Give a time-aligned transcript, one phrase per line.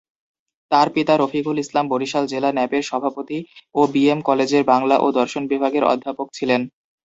[0.71, 3.37] তার পিতা রফিকুল ইসলাম বরিশাল জেলা ন্যাপের সভাপতি
[3.75, 6.61] ও বিএম কলেজের বাংলা ও দর্শন বিভাগের অধ্যাপক ছিলেন।